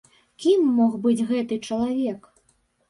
[0.45, 2.21] Кім мог быць гэты чалавек?